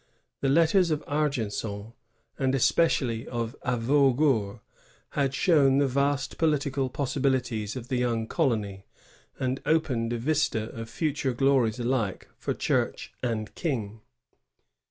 [0.39, 1.93] The letters of Aigenson,
[2.39, 4.61] and especially of Avaugour,
[5.11, 8.87] had shown the vast political possibilities of the young colony,
[9.39, 14.01] and opened a vista of future glories alike for Church and for King.